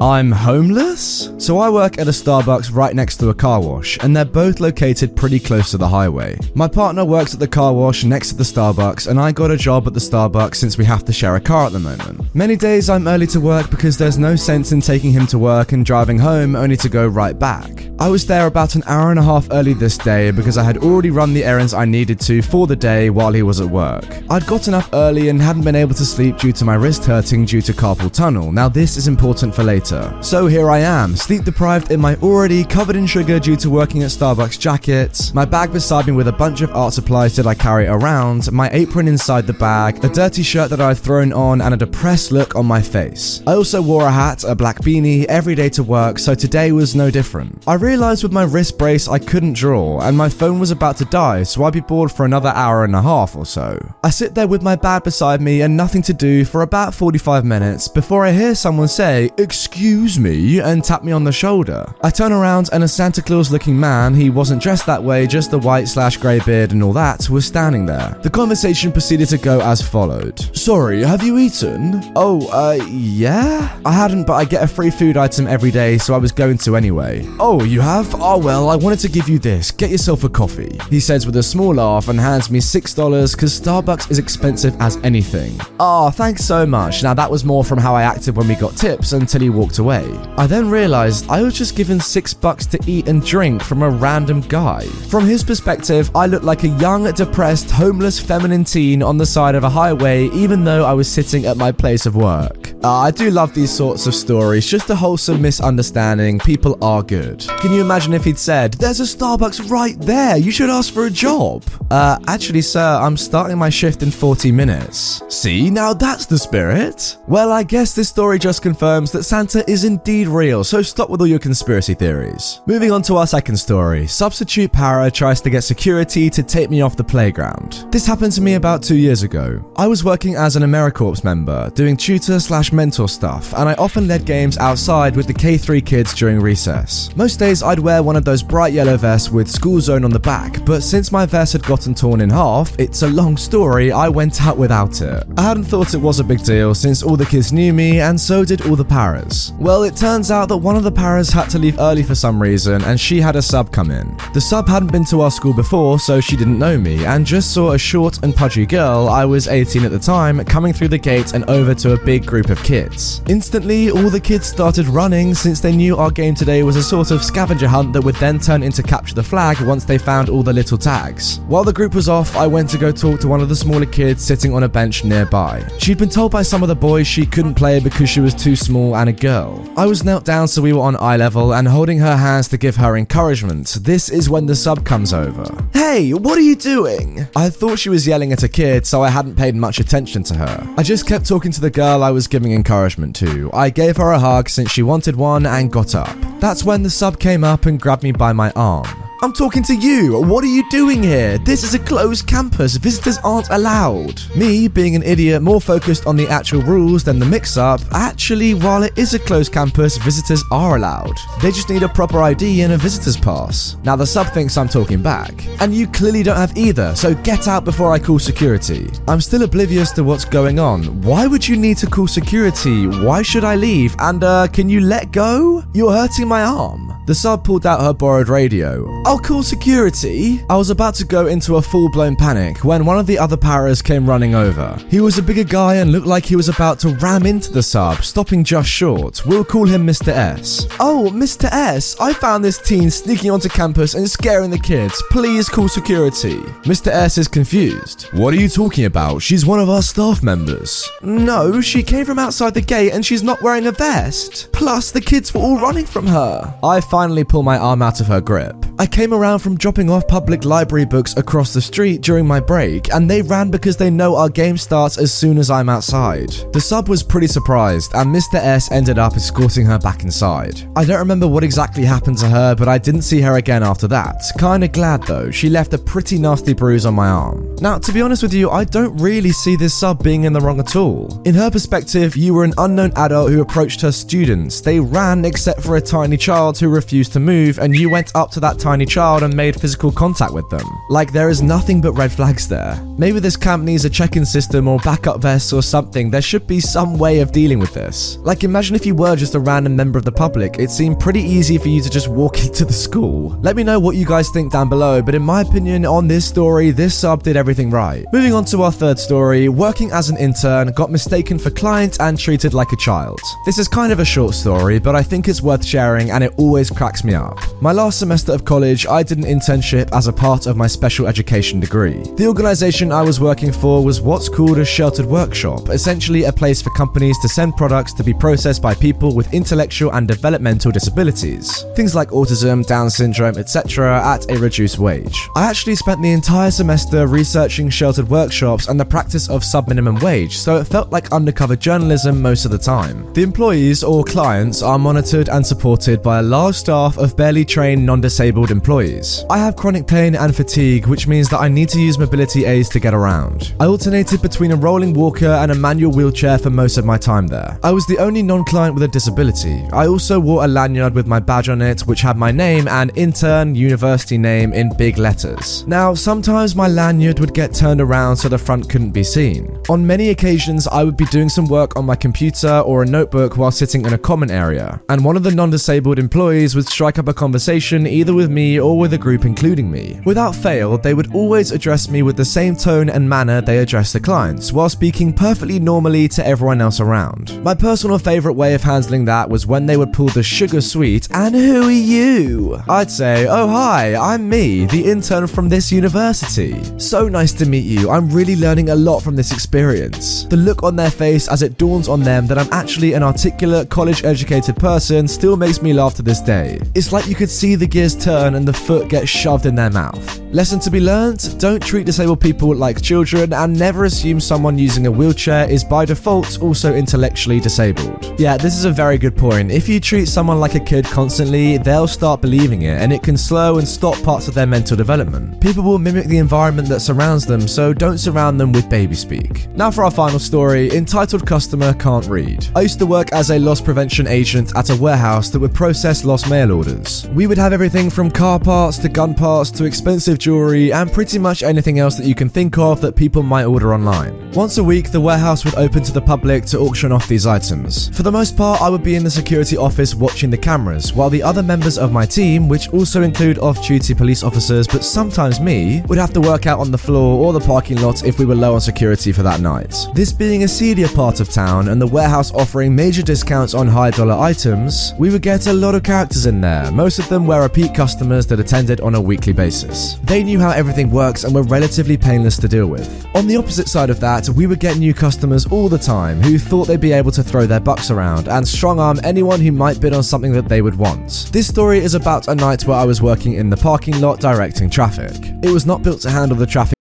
I'm 0.00 0.32
homeless? 0.32 1.30
So 1.38 1.58
I 1.58 1.70
work 1.70 1.98
at 1.98 2.08
a 2.08 2.10
Starbucks 2.10 2.74
right 2.74 2.96
next 2.96 3.18
to 3.18 3.28
a 3.28 3.34
car 3.34 3.60
wash, 3.60 3.96
and 4.02 4.16
they're 4.16 4.24
both 4.24 4.58
located 4.58 5.14
pretty 5.14 5.38
close 5.38 5.70
to 5.70 5.78
the 5.78 5.88
highway. 5.88 6.36
My 6.54 6.66
partner 6.66 7.04
works 7.04 7.32
at 7.32 7.38
the 7.38 7.46
car 7.46 7.72
wash 7.72 8.02
next 8.02 8.30
to 8.30 8.34
the 8.34 8.42
Starbucks, 8.42 9.06
and 9.06 9.20
I 9.20 9.30
got 9.30 9.52
a 9.52 9.56
job 9.56 9.86
at 9.86 9.94
the 9.94 10.00
Starbucks 10.00 10.56
since 10.56 10.76
we 10.76 10.84
have 10.84 11.04
to 11.04 11.12
share 11.12 11.36
a 11.36 11.40
car 11.40 11.66
at 11.66 11.72
the 11.72 11.78
moment. 11.78 12.34
Many 12.34 12.56
days 12.56 12.90
I'm 12.90 13.06
early 13.06 13.28
to 13.28 13.40
work 13.40 13.70
because 13.70 13.96
there's 13.96 14.18
no 14.18 14.34
sense 14.34 14.72
in 14.72 14.80
taking 14.80 15.12
him 15.12 15.28
to 15.28 15.38
work 15.38 15.70
and 15.70 15.86
driving 15.86 16.18
home 16.18 16.56
only 16.56 16.76
to 16.78 16.88
go 16.88 17.06
right 17.06 17.38
back. 17.38 17.88
I 18.00 18.08
was 18.08 18.26
there 18.26 18.48
about 18.48 18.74
an 18.74 18.82
hour 18.86 19.10
and 19.10 19.20
a 19.20 19.22
half 19.22 19.46
early 19.52 19.74
this 19.74 19.96
day 19.96 20.32
because 20.32 20.58
I 20.58 20.64
had 20.64 20.78
already 20.78 21.10
run 21.10 21.32
the 21.32 21.44
errands 21.44 21.72
I 21.72 21.84
needed 21.84 22.18
to 22.20 22.42
for 22.42 22.66
the 22.66 22.74
day 22.74 23.10
while 23.10 23.32
he 23.32 23.44
was 23.44 23.60
at 23.60 23.68
work. 23.68 24.04
I'd 24.28 24.46
gotten 24.46 24.74
up 24.74 24.92
early 24.92 25.28
and 25.28 25.40
hadn't 25.40 25.62
been 25.62 25.76
able 25.76 25.94
to 25.94 26.04
sleep 26.04 26.38
due 26.38 26.52
to 26.52 26.64
my 26.64 26.74
wrist 26.74 27.04
hurting 27.04 27.44
due 27.44 27.62
to 27.62 27.72
carpal 27.72 28.12
tunnel. 28.12 28.50
Now, 28.50 28.68
this 28.68 28.96
is 28.96 29.06
important 29.06 29.54
for 29.54 29.62
later. 29.62 29.83
So 29.84 30.46
here 30.46 30.70
I 30.70 30.78
am, 30.78 31.14
sleep 31.14 31.44
deprived 31.44 31.90
in 31.90 32.00
my 32.00 32.16
already 32.16 32.64
covered 32.64 32.96
in 32.96 33.06
sugar 33.06 33.38
due 33.38 33.56
to 33.56 33.68
working 33.68 34.02
at 34.02 34.08
Starbucks 34.08 34.58
jacket, 34.58 35.30
my 35.34 35.44
bag 35.44 35.74
beside 35.74 36.06
me 36.06 36.12
with 36.12 36.28
a 36.28 36.32
bunch 36.32 36.62
of 36.62 36.74
art 36.74 36.94
supplies 36.94 37.36
that 37.36 37.46
I 37.46 37.54
carry 37.54 37.86
around, 37.86 38.50
my 38.50 38.70
apron 38.72 39.08
inside 39.08 39.46
the 39.46 39.52
bag, 39.52 40.02
a 40.02 40.08
dirty 40.08 40.42
shirt 40.42 40.70
that 40.70 40.80
I'd 40.80 40.96
thrown 40.96 41.34
on, 41.34 41.60
and 41.60 41.74
a 41.74 41.76
depressed 41.76 42.32
look 42.32 42.56
on 42.56 42.64
my 42.64 42.80
face. 42.80 43.42
I 43.46 43.52
also 43.52 43.82
wore 43.82 44.06
a 44.06 44.10
hat, 44.10 44.42
a 44.44 44.54
black 44.54 44.78
beanie, 44.78 45.26
every 45.26 45.54
day 45.54 45.68
to 45.70 45.82
work, 45.82 46.18
so 46.18 46.34
today 46.34 46.72
was 46.72 46.94
no 46.94 47.10
different. 47.10 47.62
I 47.66 47.74
realized 47.74 48.22
with 48.22 48.32
my 48.32 48.44
wrist 48.44 48.78
brace 48.78 49.06
I 49.06 49.18
couldn't 49.18 49.52
draw, 49.52 50.00
and 50.00 50.16
my 50.16 50.30
phone 50.30 50.60
was 50.60 50.70
about 50.70 50.96
to 50.98 51.04
die, 51.04 51.42
so 51.42 51.62
I'd 51.62 51.74
be 51.74 51.80
bored 51.80 52.10
for 52.10 52.24
another 52.24 52.52
hour 52.54 52.84
and 52.84 52.96
a 52.96 53.02
half 53.02 53.36
or 53.36 53.44
so. 53.44 53.78
I 54.02 54.08
sit 54.08 54.34
there 54.34 54.48
with 54.48 54.62
my 54.62 54.76
bag 54.76 55.04
beside 55.04 55.42
me 55.42 55.60
and 55.60 55.76
nothing 55.76 56.00
to 56.02 56.14
do 56.14 56.46
for 56.46 56.62
about 56.62 56.94
45 56.94 57.44
minutes 57.44 57.86
before 57.86 58.24
I 58.24 58.32
hear 58.32 58.54
someone 58.54 58.88
say, 58.88 59.30
Excuse 59.36 59.73
me, 59.76 60.60
and 60.60 60.84
tap 60.84 61.02
me 61.02 61.12
on 61.12 61.24
the 61.24 61.32
shoulder. 61.32 61.92
I 62.02 62.10
turn 62.10 62.32
around 62.32 62.70
and 62.72 62.84
a 62.84 62.88
Santa 62.88 63.22
Claus 63.22 63.50
looking 63.50 63.78
man, 63.78 64.14
he 64.14 64.30
wasn't 64.30 64.62
dressed 64.62 64.86
that 64.86 65.02
way, 65.02 65.26
just 65.26 65.50
the 65.50 65.58
white 65.58 65.88
slash 65.88 66.16
grey 66.16 66.40
beard 66.40 66.72
and 66.72 66.82
all 66.82 66.92
that, 66.92 67.28
was 67.28 67.46
standing 67.46 67.86
there. 67.86 68.16
The 68.22 68.30
conversation 68.30 68.92
proceeded 68.92 69.28
to 69.28 69.38
go 69.38 69.60
as 69.60 69.82
followed. 69.82 70.38
Sorry, 70.56 71.02
have 71.02 71.22
you 71.22 71.38
eaten? 71.38 72.12
Oh, 72.16 72.48
uh, 72.52 72.84
yeah? 72.84 73.78
I 73.84 73.92
hadn't, 73.92 74.26
but 74.26 74.34
I 74.34 74.44
get 74.44 74.62
a 74.62 74.68
free 74.68 74.90
food 74.90 75.16
item 75.16 75.46
every 75.46 75.70
day, 75.70 75.98
so 75.98 76.14
I 76.14 76.18
was 76.18 76.32
going 76.32 76.58
to 76.58 76.76
anyway. 76.76 77.26
Oh, 77.40 77.64
you 77.64 77.80
have? 77.80 78.14
Oh, 78.14 78.38
well, 78.38 78.68
I 78.68 78.76
wanted 78.76 79.00
to 79.00 79.08
give 79.08 79.28
you 79.28 79.38
this. 79.38 79.70
Get 79.70 79.90
yourself 79.90 80.24
a 80.24 80.28
coffee. 80.28 80.78
He 80.90 81.00
says 81.00 81.26
with 81.26 81.36
a 81.36 81.42
small 81.42 81.74
laugh 81.74 82.08
and 82.08 82.20
hands 82.20 82.50
me 82.50 82.60
$6 82.60 83.32
because 83.32 83.60
Starbucks 83.60 84.10
is 84.10 84.18
expensive 84.18 84.76
as 84.80 84.96
anything. 84.98 85.58
Ah, 85.80 86.06
oh, 86.06 86.10
thanks 86.10 86.44
so 86.44 86.64
much. 86.64 87.02
Now, 87.02 87.14
that 87.14 87.30
was 87.30 87.44
more 87.44 87.64
from 87.64 87.78
how 87.78 87.94
I 87.94 88.02
acted 88.02 88.36
when 88.36 88.48
we 88.48 88.54
got 88.54 88.76
tips 88.76 89.12
until 89.12 89.40
he 89.40 89.50
walked 89.50 89.63
away. 89.78 90.04
I 90.36 90.46
then 90.46 90.70
realized 90.70 91.28
I 91.28 91.42
was 91.42 91.54
just 91.54 91.76
given 91.76 91.98
six 91.98 92.32
bucks 92.32 92.66
to 92.66 92.78
eat 92.86 93.08
and 93.08 93.24
drink 93.24 93.62
from 93.62 93.82
a 93.82 93.90
random 93.90 94.40
guy. 94.42 94.86
From 95.10 95.26
his 95.26 95.42
perspective, 95.42 96.10
I 96.14 96.26
looked 96.26 96.44
like 96.44 96.64
a 96.64 96.68
young, 96.68 97.10
depressed, 97.12 97.70
homeless 97.70 98.20
feminine 98.20 98.64
teen 98.64 99.02
on 99.02 99.18
the 99.18 99.26
side 99.26 99.54
of 99.54 99.64
a 99.64 99.70
highway, 99.70 100.28
even 100.30 100.64
though 100.64 100.84
I 100.84 100.92
was 100.92 101.10
sitting 101.10 101.46
at 101.46 101.56
my 101.56 101.72
place 101.72 102.06
of 102.06 102.16
work. 102.16 102.72
Uh, 102.84 102.92
I 102.92 103.10
do 103.10 103.30
love 103.30 103.54
these 103.54 103.72
sorts 103.72 104.06
of 104.06 104.14
stories, 104.14 104.66
just 104.66 104.90
a 104.90 104.94
wholesome 104.94 105.40
misunderstanding. 105.40 106.38
People 106.40 106.76
are 106.82 107.02
good. 107.02 107.40
Can 107.60 107.72
you 107.72 107.80
imagine 107.80 108.12
if 108.12 108.24
he'd 108.24 108.38
said, 108.38 108.74
There's 108.74 109.00
a 109.00 109.04
Starbucks 109.04 109.70
right 109.70 109.98
there, 110.00 110.36
you 110.36 110.50
should 110.50 110.70
ask 110.70 110.92
for 110.92 111.06
a 111.06 111.10
job? 111.10 111.64
Uh, 111.90 112.18
actually, 112.26 112.62
sir, 112.62 112.98
I'm 113.00 113.16
starting 113.16 113.58
my 113.58 113.70
shift 113.70 114.02
in 114.02 114.10
40 114.10 114.52
minutes. 114.52 115.22
See, 115.28 115.70
now 115.70 115.94
that's 115.94 116.26
the 116.26 116.38
spirit. 116.38 117.16
Well, 117.26 117.52
I 117.52 117.62
guess 117.62 117.94
this 117.94 118.08
story 118.08 118.38
just 118.38 118.62
confirms 118.62 119.12
that 119.12 119.24
Santa 119.24 119.53
is 119.62 119.84
indeed 119.84 120.28
real, 120.28 120.64
so 120.64 120.82
stop 120.82 121.10
with 121.10 121.20
all 121.20 121.26
your 121.26 121.38
conspiracy 121.38 121.94
theories. 121.94 122.60
Moving 122.66 122.90
on 122.90 123.02
to 123.02 123.16
our 123.16 123.26
second 123.26 123.56
story 123.56 124.06
Substitute 124.06 124.72
Para 124.72 125.10
tries 125.10 125.40
to 125.42 125.50
get 125.50 125.62
security 125.62 126.30
to 126.30 126.42
take 126.42 126.70
me 126.70 126.80
off 126.80 126.96
the 126.96 127.04
playground. 127.04 127.86
This 127.90 128.06
happened 128.06 128.32
to 128.32 128.40
me 128.40 128.54
about 128.54 128.82
two 128.82 128.96
years 128.96 129.22
ago. 129.22 129.64
I 129.76 129.86
was 129.86 130.04
working 130.04 130.34
as 130.34 130.56
an 130.56 130.62
AmeriCorps 130.62 131.24
member, 131.24 131.70
doing 131.70 131.96
tutor 131.96 132.40
slash 132.40 132.72
mentor 132.72 133.08
stuff, 133.08 133.52
and 133.54 133.68
I 133.68 133.74
often 133.74 134.08
led 134.08 134.24
games 134.24 134.58
outside 134.58 135.16
with 135.16 135.26
the 135.26 135.34
K3 135.34 135.84
kids 135.84 136.14
during 136.14 136.40
recess. 136.40 137.14
Most 137.16 137.38
days 137.38 137.62
I'd 137.62 137.78
wear 137.78 138.02
one 138.02 138.16
of 138.16 138.24
those 138.24 138.42
bright 138.42 138.72
yellow 138.72 138.96
vests 138.96 139.30
with 139.30 139.50
school 139.50 139.80
zone 139.80 140.04
on 140.04 140.10
the 140.10 140.18
back, 140.18 140.64
but 140.64 140.82
since 140.82 141.12
my 141.12 141.26
vest 141.26 141.52
had 141.52 141.64
gotten 141.64 141.94
torn 141.94 142.20
in 142.20 142.30
half, 142.30 142.78
it's 142.78 143.02
a 143.02 143.08
long 143.08 143.36
story, 143.36 143.92
I 143.92 144.08
went 144.08 144.42
out 144.42 144.56
without 144.56 145.00
it. 145.00 145.24
I 145.36 145.42
hadn't 145.42 145.64
thought 145.64 145.94
it 145.94 145.98
was 145.98 146.20
a 146.20 146.24
big 146.24 146.42
deal 146.42 146.74
since 146.74 147.02
all 147.02 147.16
the 147.16 147.26
kids 147.26 147.52
knew 147.52 147.72
me, 147.72 148.00
and 148.00 148.20
so 148.20 148.44
did 148.44 148.66
all 148.66 148.76
the 148.76 148.84
paras. 148.84 149.43
Well, 149.58 149.82
it 149.82 149.96
turns 149.96 150.30
out 150.30 150.48
that 150.48 150.56
one 150.56 150.76
of 150.76 150.82
the 150.82 150.92
paras 150.92 151.30
had 151.30 151.48
to 151.50 151.58
leave 151.58 151.78
early 151.78 152.02
for 152.02 152.14
some 152.14 152.40
reason, 152.40 152.82
and 152.84 152.98
she 152.98 153.20
had 153.20 153.36
a 153.36 153.42
sub 153.42 153.72
come 153.72 153.90
in. 153.90 154.16
The 154.32 154.40
sub 154.40 154.68
hadn't 154.68 154.92
been 154.92 155.04
to 155.06 155.20
our 155.20 155.30
school 155.30 155.54
before, 155.54 155.98
so 155.98 156.20
she 156.20 156.36
didn't 156.36 156.58
know 156.58 156.78
me, 156.78 157.04
and 157.04 157.26
just 157.26 157.52
saw 157.52 157.72
a 157.72 157.78
short 157.78 158.22
and 158.22 158.34
pudgy 158.34 158.66
girl, 158.66 159.08
I 159.08 159.24
was 159.24 159.48
18 159.48 159.84
at 159.84 159.90
the 159.90 159.98
time, 159.98 160.44
coming 160.44 160.72
through 160.72 160.88
the 160.88 160.98
gate 160.98 161.34
and 161.34 161.44
over 161.50 161.74
to 161.74 161.92
a 161.92 162.04
big 162.04 162.26
group 162.26 162.50
of 162.50 162.62
kids. 162.62 163.22
Instantly, 163.28 163.90
all 163.90 164.10
the 164.10 164.20
kids 164.20 164.46
started 164.46 164.86
running 164.86 165.34
since 165.34 165.60
they 165.60 165.74
knew 165.74 165.96
our 165.96 166.10
game 166.10 166.34
today 166.34 166.62
was 166.62 166.76
a 166.76 166.82
sort 166.82 167.10
of 167.10 167.22
scavenger 167.24 167.68
hunt 167.68 167.92
that 167.92 168.02
would 168.02 168.16
then 168.16 168.38
turn 168.38 168.62
into 168.62 168.82
capture 168.82 169.14
the 169.14 169.22
flag 169.22 169.60
once 169.62 169.84
they 169.84 169.98
found 169.98 170.28
all 170.28 170.42
the 170.42 170.52
little 170.52 170.78
tags. 170.78 171.40
While 171.46 171.64
the 171.64 171.72
group 171.72 171.94
was 171.94 172.08
off, 172.08 172.36
I 172.36 172.46
went 172.46 172.70
to 172.70 172.78
go 172.78 172.92
talk 172.92 173.20
to 173.20 173.28
one 173.28 173.40
of 173.40 173.48
the 173.48 173.56
smaller 173.56 173.86
kids 173.86 174.24
sitting 174.24 174.54
on 174.54 174.62
a 174.62 174.68
bench 174.68 175.04
nearby. 175.04 175.66
She'd 175.78 175.98
been 175.98 176.08
told 176.08 176.32
by 176.32 176.42
some 176.42 176.62
of 176.62 176.68
the 176.68 176.74
boys 176.74 177.06
she 177.06 177.26
couldn't 177.26 177.54
play 177.54 177.80
because 177.80 178.08
she 178.08 178.20
was 178.20 178.34
too 178.34 178.56
small 178.56 178.96
and 178.96 179.08
a 179.08 179.12
girl. 179.12 179.33
I 179.34 179.86
was 179.86 180.04
knelt 180.04 180.24
down 180.24 180.46
so 180.46 180.62
we 180.62 180.72
were 180.72 180.82
on 180.82 180.96
eye 180.96 181.16
level 181.16 181.54
and 181.54 181.66
holding 181.66 181.98
her 181.98 182.16
hands 182.16 182.46
to 182.48 182.56
give 182.56 182.76
her 182.76 182.96
encouragement. 182.96 183.78
This 183.82 184.08
is 184.08 184.30
when 184.30 184.46
the 184.46 184.54
sub 184.54 184.84
comes 184.84 185.12
over. 185.12 185.44
Hey, 185.72 186.12
what 186.14 186.38
are 186.38 186.42
you 186.42 186.54
doing? 186.54 187.26
I 187.34 187.50
thought 187.50 187.80
she 187.80 187.88
was 187.88 188.06
yelling 188.06 188.32
at 188.32 188.44
a 188.44 188.48
kid, 188.48 188.86
so 188.86 189.02
I 189.02 189.10
hadn't 189.10 189.34
paid 189.34 189.56
much 189.56 189.80
attention 189.80 190.22
to 190.24 190.34
her. 190.34 190.74
I 190.78 190.84
just 190.84 191.06
kept 191.06 191.26
talking 191.26 191.50
to 191.52 191.60
the 191.60 191.70
girl 191.70 192.04
I 192.04 192.10
was 192.10 192.28
giving 192.28 192.52
encouragement 192.52 193.16
to. 193.16 193.50
I 193.52 193.70
gave 193.70 193.96
her 193.96 194.12
a 194.12 194.18
hug 194.18 194.48
since 194.48 194.70
she 194.70 194.82
wanted 194.84 195.16
one 195.16 195.46
and 195.46 195.72
got 195.72 195.94
up. 195.94 196.16
That's 196.38 196.62
when 196.62 196.84
the 196.84 196.90
sub 196.90 197.18
came 197.18 197.42
up 197.42 197.66
and 197.66 197.80
grabbed 197.80 198.04
me 198.04 198.12
by 198.12 198.32
my 198.32 198.52
arm. 198.52 199.03
I'm 199.24 199.32
talking 199.32 199.62
to 199.62 199.74
you. 199.74 200.20
What 200.20 200.44
are 200.44 200.48
you 200.48 200.68
doing 200.68 201.02
here? 201.02 201.38
This 201.38 201.64
is 201.64 201.72
a 201.72 201.78
closed 201.78 202.26
campus. 202.26 202.76
Visitors 202.76 203.16
aren't 203.24 203.48
allowed. 203.48 204.20
Me, 204.36 204.68
being 204.68 204.94
an 204.96 205.02
idiot, 205.02 205.40
more 205.40 205.62
focused 205.62 206.06
on 206.06 206.14
the 206.14 206.28
actual 206.28 206.60
rules 206.60 207.04
than 207.04 207.18
the 207.18 207.24
mix 207.24 207.56
up, 207.56 207.80
actually, 207.92 208.52
while 208.52 208.82
it 208.82 208.98
is 208.98 209.14
a 209.14 209.18
closed 209.18 209.50
campus, 209.50 209.96
visitors 209.96 210.44
are 210.50 210.76
allowed. 210.76 211.14
They 211.40 211.52
just 211.52 211.70
need 211.70 211.82
a 211.82 211.88
proper 211.88 212.20
ID 212.20 212.60
and 212.60 212.74
a 212.74 212.76
visitor's 212.76 213.16
pass. 213.16 213.78
Now, 213.82 213.96
the 213.96 214.06
sub 214.06 214.26
thinks 214.26 214.58
I'm 214.58 214.68
talking 214.68 215.00
back. 215.00 215.32
And 215.58 215.74
you 215.74 215.86
clearly 215.86 216.22
don't 216.22 216.36
have 216.36 216.54
either, 216.54 216.94
so 216.94 217.14
get 217.14 217.48
out 217.48 217.64
before 217.64 217.94
I 217.94 218.00
call 218.00 218.18
security. 218.18 218.90
I'm 219.08 219.22
still 219.22 219.44
oblivious 219.44 219.90
to 219.92 220.04
what's 220.04 220.26
going 220.26 220.58
on. 220.58 221.00
Why 221.00 221.26
would 221.26 221.48
you 221.48 221.56
need 221.56 221.78
to 221.78 221.86
call 221.86 222.08
security? 222.08 222.88
Why 222.88 223.22
should 223.22 223.44
I 223.44 223.56
leave? 223.56 223.96
And, 224.00 224.22
uh, 224.22 224.48
can 224.48 224.68
you 224.68 224.82
let 224.82 225.12
go? 225.12 225.64
You're 225.72 225.92
hurting 225.92 226.28
my 226.28 226.42
arm. 226.42 226.90
The 227.06 227.14
sub 227.14 227.42
pulled 227.42 227.64
out 227.64 227.80
her 227.80 227.94
borrowed 227.94 228.28
radio. 228.28 228.86
I'll 229.14 229.20
call 229.20 229.44
security. 229.44 230.44
I 230.50 230.56
was 230.56 230.70
about 230.70 230.96
to 230.96 231.04
go 231.04 231.28
into 231.28 231.54
a 231.54 231.62
full 231.62 231.88
blown 231.88 232.16
panic 232.16 232.64
when 232.64 232.84
one 232.84 232.98
of 232.98 233.06
the 233.06 233.16
other 233.16 233.36
paras 233.36 233.80
came 233.80 234.08
running 234.08 234.34
over. 234.34 234.76
He 234.88 235.00
was 235.00 235.18
a 235.18 235.22
bigger 235.22 235.44
guy 235.44 235.76
and 235.76 235.92
looked 235.92 236.08
like 236.08 236.24
he 236.24 236.34
was 236.34 236.48
about 236.48 236.80
to 236.80 236.88
ram 236.96 237.24
into 237.24 237.52
the 237.52 237.62
sub, 237.62 238.02
stopping 238.02 238.42
just 238.42 238.68
short. 238.68 239.24
We'll 239.24 239.44
call 239.44 239.68
him 239.68 239.86
Mr. 239.86 240.08
S. 240.08 240.66
Oh, 240.80 241.12
Mr. 241.14 241.44
S, 241.44 241.94
I 242.00 242.12
found 242.12 242.44
this 242.44 242.58
teen 242.58 242.90
sneaking 242.90 243.30
onto 243.30 243.48
campus 243.48 243.94
and 243.94 244.10
scaring 244.10 244.50
the 244.50 244.58
kids. 244.58 245.00
Please 245.10 245.48
call 245.48 245.68
security. 245.68 246.38
Mr. 246.64 246.88
S 246.88 247.16
is 247.16 247.28
confused. 247.28 248.08
What 248.14 248.34
are 248.34 248.40
you 248.40 248.48
talking 248.48 248.86
about? 248.86 249.22
She's 249.22 249.46
one 249.46 249.60
of 249.60 249.70
our 249.70 249.82
staff 249.82 250.24
members. 250.24 250.90
No, 251.02 251.60
she 251.60 251.84
came 251.84 252.04
from 252.04 252.18
outside 252.18 252.54
the 252.54 252.60
gate 252.60 252.92
and 252.92 253.06
she's 253.06 253.22
not 253.22 253.42
wearing 253.42 253.66
a 253.66 253.72
vest. 253.72 254.48
Plus, 254.50 254.90
the 254.90 255.00
kids 255.00 255.32
were 255.32 255.40
all 255.40 255.60
running 255.60 255.86
from 255.86 256.08
her. 256.08 256.58
I 256.64 256.80
finally 256.80 257.22
pull 257.22 257.44
my 257.44 257.58
arm 257.58 257.80
out 257.80 258.00
of 258.00 258.08
her 258.08 258.20
grip. 258.20 258.56
I 258.76 258.86
came 258.86 259.03
around 259.12 259.40
from 259.40 259.58
dropping 259.58 259.90
off 259.90 260.06
public 260.08 260.44
library 260.44 260.84
books 260.86 261.16
across 261.16 261.52
the 261.52 261.60
street 261.60 262.00
during 262.00 262.26
my 262.26 262.40
break, 262.40 262.92
and 262.94 263.10
they 263.10 263.22
ran 263.22 263.50
because 263.50 263.76
they 263.76 263.90
know 263.90 264.16
our 264.16 264.28
game 264.28 264.56
starts 264.56 264.98
as 264.98 265.12
soon 265.12 265.38
as 265.38 265.50
I'm 265.50 265.68
outside. 265.68 266.30
The 266.52 266.60
sub 266.60 266.88
was 266.88 267.02
pretty 267.02 267.26
surprised, 267.26 267.92
and 267.94 268.14
Mr. 268.14 268.36
S 268.36 268.70
ended 268.70 268.98
up 268.98 269.16
escorting 269.16 269.66
her 269.66 269.78
back 269.78 270.02
inside. 270.04 270.62
I 270.76 270.84
don't 270.84 270.98
remember 270.98 271.26
what 271.26 271.44
exactly 271.44 271.84
happened 271.84 272.18
to 272.18 272.28
her, 272.28 272.54
but 272.54 272.68
I 272.68 272.78
didn't 272.78 273.02
see 273.02 273.20
her 273.20 273.36
again 273.36 273.62
after 273.62 273.88
that. 273.88 274.22
Kinda 274.38 274.68
glad 274.68 275.02
though, 275.02 275.30
she 275.30 275.50
left 275.50 275.74
a 275.74 275.78
pretty 275.78 276.18
nasty 276.18 276.52
bruise 276.52 276.86
on 276.86 276.94
my 276.94 277.08
arm. 277.08 277.56
Now, 277.60 277.78
to 277.78 277.92
be 277.92 278.02
honest 278.02 278.22
with 278.22 278.32
you, 278.32 278.50
I 278.50 278.64
don't 278.64 278.96
really 278.96 279.32
see 279.32 279.56
this 279.56 279.74
sub 279.74 280.02
being 280.02 280.24
in 280.24 280.32
the 280.32 280.40
wrong 280.40 280.60
at 280.60 280.76
all. 280.76 281.20
In 281.24 281.34
her 281.34 281.50
perspective, 281.50 282.16
you 282.16 282.34
were 282.34 282.44
an 282.44 282.54
unknown 282.58 282.92
adult 282.96 283.30
who 283.30 283.40
approached 283.40 283.80
her 283.80 283.92
students. 283.92 284.60
They 284.60 284.80
ran 284.80 285.24
except 285.24 285.62
for 285.62 285.76
a 285.76 285.80
tiny 285.80 286.16
child 286.16 286.58
who 286.58 286.68
refused 286.68 287.12
to 287.14 287.20
move, 287.20 287.58
and 287.58 287.74
you 287.74 287.90
went 287.90 288.12
up 288.14 288.30
to 288.32 288.40
that 288.40 288.58
tiny 288.58 288.83
child 288.86 289.22
and 289.22 289.34
made 289.34 289.60
physical 289.60 289.92
contact 289.92 290.32
with 290.32 290.48
them. 290.50 290.66
Like 290.88 291.12
there 291.12 291.28
is 291.28 291.42
nothing 291.42 291.80
but 291.80 291.92
red 291.92 292.12
flags 292.12 292.48
there. 292.48 292.80
Maybe 292.98 293.20
this 293.20 293.36
camp 293.36 293.64
needs 293.64 293.84
a 293.84 293.90
check-in 293.90 294.24
system 294.24 294.68
or 294.68 294.78
backup 294.80 295.20
vests 295.20 295.52
or 295.52 295.62
something. 295.62 296.10
There 296.10 296.22
should 296.22 296.46
be 296.46 296.60
some 296.60 296.98
way 296.98 297.20
of 297.20 297.32
dealing 297.32 297.58
with 297.58 297.74
this. 297.74 298.18
Like 298.18 298.44
imagine 298.44 298.76
if 298.76 298.86
you 298.86 298.94
were 298.94 299.16
just 299.16 299.34
a 299.34 299.40
random 299.40 299.76
member 299.76 299.98
of 299.98 300.04
the 300.04 300.12
public. 300.12 300.58
It 300.58 300.70
seemed 300.70 301.00
pretty 301.00 301.22
easy 301.22 301.58
for 301.58 301.68
you 301.68 301.80
to 301.80 301.90
just 301.90 302.08
walk 302.08 302.38
into 302.44 302.64
the 302.64 302.72
school. 302.72 303.30
Let 303.40 303.56
me 303.56 303.64
know 303.64 303.80
what 303.80 303.96
you 303.96 304.06
guys 304.06 304.30
think 304.30 304.52
down 304.52 304.68
below, 304.68 305.02
but 305.02 305.14
in 305.14 305.22
my 305.22 305.42
opinion 305.42 305.86
on 305.86 306.08
this 306.08 306.26
story, 306.26 306.70
this 306.70 306.98
sub 306.98 307.22
did 307.22 307.36
everything 307.36 307.70
right. 307.70 308.04
Moving 308.12 308.32
on 308.32 308.44
to 308.46 308.62
our 308.62 308.72
third 308.72 308.98
story, 308.98 309.48
working 309.48 309.90
as 309.92 310.08
an 310.10 310.16
intern 310.18 310.72
got 310.72 310.90
mistaken 310.90 311.38
for 311.38 311.50
client 311.50 311.98
and 312.00 312.18
treated 312.18 312.54
like 312.54 312.72
a 312.72 312.76
child. 312.76 313.20
This 313.46 313.58
is 313.58 313.68
kind 313.68 313.92
of 313.92 314.00
a 314.00 314.04
short 314.04 314.34
story, 314.34 314.78
but 314.78 314.96
I 314.96 315.02
think 315.02 315.28
it's 315.28 315.42
worth 315.42 315.64
sharing 315.64 316.10
and 316.10 316.24
it 316.24 316.32
always 316.36 316.70
cracks 316.70 317.04
me 317.04 317.14
up. 317.14 317.38
My 317.60 317.72
last 317.72 317.98
semester 317.98 318.32
of 318.32 318.44
college, 318.44 318.73
I 318.82 319.04
did 319.04 319.18
an 319.18 319.24
internship 319.24 319.88
as 319.92 320.08
a 320.08 320.12
part 320.12 320.46
of 320.46 320.56
my 320.56 320.66
special 320.66 321.06
education 321.06 321.60
degree. 321.60 322.02
The 322.16 322.26
organization 322.26 322.90
I 322.90 323.02
was 323.02 323.20
working 323.20 323.52
for 323.52 323.84
was 323.84 324.00
what's 324.00 324.28
called 324.28 324.58
a 324.58 324.64
sheltered 324.64 325.06
workshop, 325.06 325.68
essentially 325.68 326.24
a 326.24 326.32
place 326.32 326.60
for 326.60 326.70
companies 326.70 327.16
to 327.20 327.28
send 327.28 327.56
products 327.56 327.92
to 327.94 328.02
be 328.02 328.12
processed 328.12 328.60
by 328.60 328.74
people 328.74 329.14
with 329.14 329.32
intellectual 329.32 329.92
and 329.92 330.08
developmental 330.08 330.72
disabilities. 330.72 331.64
Things 331.76 331.94
like 331.94 332.08
autism, 332.08 332.66
Down 332.66 332.90
syndrome, 332.90 333.38
etc., 333.38 334.02
at 334.04 334.28
a 334.30 334.38
reduced 334.38 334.78
wage. 334.78 335.28
I 335.36 335.48
actually 335.48 335.76
spent 335.76 336.02
the 336.02 336.12
entire 336.12 336.50
semester 336.50 337.06
researching 337.06 337.70
sheltered 337.70 338.08
workshops 338.08 338.66
and 338.68 338.80
the 338.80 338.84
practice 338.84 339.30
of 339.30 339.44
sub 339.44 339.68
minimum 339.68 340.00
wage, 340.00 340.36
so 340.36 340.56
it 340.56 340.64
felt 340.64 340.90
like 340.90 341.12
undercover 341.12 341.54
journalism 341.54 342.20
most 342.20 342.44
of 342.44 342.50
the 342.50 342.58
time. 342.58 343.12
The 343.12 343.22
employees 343.22 343.84
or 343.84 344.02
clients 344.04 344.62
are 344.62 344.78
monitored 344.78 345.28
and 345.28 345.46
supported 345.46 346.02
by 346.02 346.18
a 346.18 346.22
large 346.22 346.56
staff 346.56 346.98
of 346.98 347.16
barely 347.16 347.44
trained 347.44 347.84
non 347.84 348.00
disabled 348.00 348.50
employees. 348.64 349.26
I 349.28 349.36
have 349.36 349.56
chronic 349.56 349.86
pain 349.86 350.14
and 350.14 350.34
fatigue, 350.34 350.86
which 350.86 351.06
means 351.06 351.28
that 351.28 351.40
I 351.40 351.48
need 351.48 351.68
to 351.68 351.78
use 351.78 351.98
mobility 351.98 352.46
aids 352.46 352.70
to 352.70 352.80
get 352.80 352.94
around. 352.94 353.52
I 353.60 353.66
alternated 353.66 354.22
between 354.22 354.52
a 354.52 354.56
rolling 354.56 354.94
walker 354.94 355.26
and 355.42 355.52
a 355.52 355.54
manual 355.54 355.92
wheelchair 355.92 356.38
for 356.38 356.48
most 356.48 356.78
of 356.78 356.86
my 356.86 356.96
time 356.96 357.26
there. 357.26 357.58
I 357.62 357.72
was 357.72 357.86
the 357.86 357.98
only 357.98 358.22
non 358.22 358.42
client 358.44 358.72
with 358.72 358.82
a 358.82 358.88
disability. 358.88 359.68
I 359.70 359.86
also 359.86 360.18
wore 360.18 360.46
a 360.46 360.48
lanyard 360.48 360.94
with 360.94 361.06
my 361.06 361.20
badge 361.20 361.50
on 361.50 361.60
it, 361.60 361.82
which 361.82 362.00
had 362.00 362.16
my 362.16 362.32
name 362.32 362.66
and 362.68 362.90
intern 362.96 363.54
university 363.54 364.16
name 364.16 364.54
in 364.54 364.74
big 364.78 364.96
letters. 364.96 365.66
Now, 365.66 365.92
sometimes 365.92 366.56
my 366.56 366.68
lanyard 366.68 367.20
would 367.20 367.34
get 367.34 367.52
turned 367.52 367.82
around 367.82 368.16
so 368.16 368.30
the 368.30 368.38
front 368.38 368.70
couldn't 368.70 368.92
be 368.92 369.04
seen. 369.04 369.60
On 369.68 369.86
many 369.86 370.08
occasions, 370.08 370.66
I 370.68 370.84
would 370.84 370.96
be 370.96 371.04
doing 371.16 371.28
some 371.28 371.48
work 371.48 371.76
on 371.76 371.84
my 371.84 371.96
computer 371.96 372.60
or 372.60 372.82
a 372.82 372.86
notebook 372.86 373.36
while 373.36 373.50
sitting 373.50 373.84
in 373.84 373.92
a 373.92 373.98
common 373.98 374.30
area, 374.30 374.80
and 374.88 375.04
one 375.04 375.18
of 375.18 375.22
the 375.22 375.34
non 375.34 375.50
disabled 375.50 375.98
employees 375.98 376.56
would 376.56 376.66
strike 376.66 376.98
up 376.98 377.08
a 377.08 377.12
conversation 377.12 377.86
either 377.86 378.14
with 378.14 378.30
me 378.30 378.53
or 378.58 378.78
with 378.78 378.92
a 378.92 378.98
group 378.98 379.24
including 379.24 379.70
me. 379.70 380.00
Without 380.04 380.34
fail, 380.34 380.78
they 380.78 380.94
would 380.94 381.14
always 381.14 381.52
address 381.52 381.88
me 381.88 382.02
with 382.02 382.16
the 382.16 382.24
same 382.24 382.56
tone 382.56 382.88
and 382.88 383.08
manner 383.08 383.40
they 383.40 383.58
address 383.58 383.92
the 383.92 384.00
clients, 384.00 384.52
while 384.52 384.68
speaking 384.68 385.12
perfectly 385.12 385.58
normally 385.58 386.08
to 386.08 386.26
everyone 386.26 386.60
else 386.60 386.80
around. 386.80 387.42
My 387.42 387.54
personal 387.54 387.98
favourite 387.98 388.36
way 388.36 388.54
of 388.54 388.62
handling 388.62 389.04
that 389.06 389.28
was 389.28 389.46
when 389.46 389.66
they 389.66 389.76
would 389.76 389.92
pull 389.92 390.08
the 390.08 390.22
sugar 390.22 390.60
sweet, 390.60 391.08
and 391.12 391.34
who 391.34 391.64
are 391.64 391.70
you? 391.70 392.62
I'd 392.68 392.90
say, 392.90 393.26
oh 393.28 393.48
hi, 393.48 393.94
I'm 393.94 394.28
me, 394.28 394.66
the 394.66 394.84
intern 394.90 395.26
from 395.26 395.48
this 395.48 395.72
university. 395.72 396.62
So 396.78 397.08
nice 397.08 397.32
to 397.34 397.46
meet 397.46 397.64
you, 397.64 397.90
I'm 397.90 398.10
really 398.10 398.36
learning 398.36 398.70
a 398.70 398.74
lot 398.74 399.00
from 399.00 399.16
this 399.16 399.32
experience. 399.32 400.24
The 400.24 400.36
look 400.36 400.62
on 400.62 400.76
their 400.76 400.90
face 400.90 401.28
as 401.28 401.42
it 401.42 401.58
dawns 401.58 401.88
on 401.88 402.00
them 402.00 402.26
that 402.26 402.38
I'm 402.38 402.52
actually 402.52 402.92
an 402.92 403.02
articulate, 403.02 403.70
college 403.70 404.04
educated 404.04 404.56
person 404.56 405.08
still 405.08 405.36
makes 405.36 405.62
me 405.62 405.72
laugh 405.72 405.94
to 405.94 406.02
this 406.02 406.20
day. 406.20 406.60
It's 406.74 406.92
like 406.92 407.06
you 407.06 407.14
could 407.14 407.30
see 407.30 407.54
the 407.54 407.66
gears 407.66 407.96
turn 407.96 408.34
and 408.34 408.43
the 408.46 408.52
foot 408.52 408.88
gets 408.88 409.08
shoved 409.08 409.46
in 409.46 409.54
their 409.54 409.70
mouth. 409.70 410.23
Lesson 410.34 410.58
to 410.58 410.70
be 410.70 410.80
learned 410.80 411.38
don't 411.38 411.62
treat 411.62 411.86
disabled 411.86 412.20
people 412.20 412.52
like 412.52 412.82
children 412.82 413.32
and 413.32 413.56
never 413.56 413.84
assume 413.84 414.18
someone 414.18 414.58
using 414.58 414.88
a 414.88 414.90
wheelchair 414.90 415.48
is 415.48 415.62
by 415.62 415.84
default 415.84 416.42
also 416.42 416.74
intellectually 416.74 417.38
disabled. 417.38 418.18
Yeah, 418.18 418.36
this 418.36 418.56
is 418.56 418.64
a 418.64 418.72
very 418.72 418.98
good 418.98 419.16
point. 419.16 419.52
If 419.52 419.68
you 419.68 419.78
treat 419.78 420.06
someone 420.06 420.40
like 420.40 420.56
a 420.56 420.60
kid 420.60 420.86
constantly, 420.86 421.58
they'll 421.58 421.86
start 421.86 422.20
believing 422.20 422.62
it 422.62 422.82
and 422.82 422.92
it 422.92 423.00
can 423.00 423.16
slow 423.16 423.58
and 423.58 423.68
stop 423.68 423.94
parts 424.02 424.26
of 424.26 424.34
their 424.34 424.44
mental 424.44 424.76
development. 424.76 425.40
People 425.40 425.62
will 425.62 425.78
mimic 425.78 426.06
the 426.06 426.18
environment 426.18 426.68
that 426.68 426.80
surrounds 426.80 427.24
them, 427.24 427.46
so 427.46 427.72
don't 427.72 427.98
surround 427.98 428.40
them 428.40 428.50
with 428.50 428.68
baby 428.68 428.96
speak. 428.96 429.46
Now 429.54 429.70
for 429.70 429.84
our 429.84 429.90
final 429.92 430.18
story 430.18 430.68
entitled 430.72 431.24
Customer 431.24 431.74
Can't 431.74 432.06
Read. 432.06 432.48
I 432.56 432.62
used 432.62 432.80
to 432.80 432.86
work 432.86 433.12
as 433.12 433.30
a 433.30 433.38
loss 433.38 433.60
prevention 433.60 434.08
agent 434.08 434.50
at 434.56 434.70
a 434.70 434.74
warehouse 434.74 435.30
that 435.30 435.38
would 435.38 435.54
process 435.54 436.04
lost 436.04 436.28
mail 436.28 436.50
orders. 436.50 437.06
We 437.10 437.28
would 437.28 437.38
have 437.38 437.52
everything 437.52 437.88
from 437.88 438.10
car 438.10 438.40
parts 438.40 438.78
to 438.78 438.88
gun 438.88 439.14
parts 439.14 439.52
to 439.52 439.64
expensive 439.64 440.18
jewelry 440.24 440.72
and 440.72 440.90
pretty 440.90 441.18
much 441.18 441.42
anything 441.42 441.78
else 441.78 441.96
that 441.98 442.06
you 442.06 442.14
can 442.14 442.30
think 442.30 442.56
of 442.56 442.80
that 442.80 442.96
people 442.96 443.22
might 443.22 443.44
order 443.44 443.74
online. 443.74 444.30
Once 444.32 444.56
a 444.56 444.64
week, 444.64 444.90
the 444.90 445.00
warehouse 445.00 445.44
would 445.44 445.54
open 445.56 445.82
to 445.82 445.92
the 445.92 446.00
public 446.00 446.46
to 446.46 446.58
auction 446.60 446.92
off 446.92 447.06
these 447.06 447.26
items. 447.26 447.94
For 447.94 448.02
the 448.02 448.10
most 448.10 448.34
part, 448.34 448.62
I 448.62 448.70
would 448.70 448.82
be 448.82 448.94
in 448.94 449.04
the 449.04 449.10
security 449.10 449.58
office 449.58 449.94
watching 449.94 450.30
the 450.30 450.38
cameras, 450.38 450.94
while 450.94 451.10
the 451.10 451.22
other 451.22 451.42
members 451.42 451.76
of 451.76 451.92
my 451.92 452.06
team, 452.06 452.48
which 452.48 452.72
also 452.72 453.02
include 453.02 453.38
off 453.38 453.62
duty 453.66 453.92
police 453.92 454.22
officers 454.22 454.66
but 454.66 454.82
sometimes 454.82 455.40
me, 455.40 455.82
would 455.88 455.98
have 455.98 456.14
to 456.14 456.22
work 456.22 456.46
out 456.46 456.58
on 456.58 456.70
the 456.70 456.78
floor 456.78 457.22
or 457.22 457.34
the 457.34 457.46
parking 457.46 457.82
lot 457.82 458.06
if 458.06 458.18
we 458.18 458.24
were 458.24 458.34
low 458.34 458.54
on 458.54 458.62
security 458.62 459.12
for 459.12 459.22
that 459.22 459.40
night. 459.40 459.76
This 459.94 460.10
being 460.10 460.44
a 460.44 460.48
seedier 460.48 460.88
part 460.88 461.20
of 461.20 461.28
town 461.28 461.68
and 461.68 461.78
the 461.78 461.86
warehouse 461.86 462.32
offering 462.32 462.74
major 462.74 463.02
discounts 463.02 463.52
on 463.52 463.66
high 463.66 463.90
dollar 463.90 464.14
items, 464.14 464.94
we 464.98 465.10
would 465.10 465.20
get 465.20 465.48
a 465.48 465.52
lot 465.52 465.74
of 465.74 465.82
characters 465.82 466.24
in 466.24 466.40
there. 466.40 466.70
Most 466.72 466.98
of 466.98 467.10
them 467.10 467.26
were 467.26 467.42
repeat 467.42 467.74
customers 467.74 468.26
that 468.28 468.40
attended 468.40 468.80
on 468.80 468.94
a 468.94 469.00
weekly 469.00 469.34
basis. 469.34 469.96
They 470.13 470.13
knew 470.22 470.38
how 470.38 470.50
everything 470.50 470.90
works 470.90 471.24
and 471.24 471.34
were 471.34 471.42
relatively 471.42 471.96
painless 471.96 472.36
to 472.38 472.48
deal 472.48 472.66
with. 472.66 473.06
On 473.16 473.26
the 473.26 473.36
opposite 473.36 473.68
side 473.68 473.90
of 473.90 474.00
that, 474.00 474.28
we 474.28 474.46
would 474.46 474.60
get 474.60 474.76
new 474.76 474.94
customers 474.94 475.46
all 475.46 475.68
the 475.68 475.78
time 475.78 476.20
who 476.20 476.38
thought 476.38 476.66
they'd 476.66 476.80
be 476.80 476.92
able 476.92 477.10
to 477.12 477.22
throw 477.22 477.46
their 477.46 477.60
bucks 477.60 477.90
around 477.90 478.28
and 478.28 478.46
strong 478.46 478.78
arm 478.78 479.00
anyone 479.02 479.40
who 479.40 479.52
might 479.52 479.80
bid 479.80 479.94
on 479.94 480.02
something 480.02 480.32
that 480.32 480.48
they 480.48 480.62
would 480.62 480.76
want. 480.76 481.30
This 481.32 481.48
story 481.48 481.78
is 481.78 481.94
about 481.94 482.28
a 482.28 482.34
night 482.34 482.64
where 482.66 482.76
I 482.76 482.84
was 482.84 483.00
working 483.02 483.34
in 483.34 483.50
the 483.50 483.56
parking 483.56 484.00
lot 484.00 484.20
directing 484.20 484.70
traffic. 484.70 485.14
It 485.42 485.50
was 485.50 485.66
not 485.66 485.82
built 485.82 486.00
to 486.02 486.10
handle 486.10 486.36
the 486.36 486.46
traffic 486.46 486.74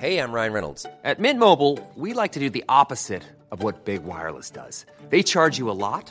Hey, 0.00 0.16
I'm 0.16 0.32
Ryan 0.32 0.54
Reynolds. 0.54 0.86
At 1.04 1.18
Mint 1.18 1.38
Mobile, 1.38 1.78
we 1.94 2.14
like 2.14 2.32
to 2.32 2.40
do 2.40 2.48
the 2.48 2.64
opposite 2.70 3.22
of 3.50 3.62
what 3.62 3.84
Big 3.84 4.02
Wireless 4.02 4.48
does. 4.48 4.86
They 5.10 5.22
charge 5.22 5.58
you 5.58 5.68
a 5.68 5.76
lot, 5.76 6.10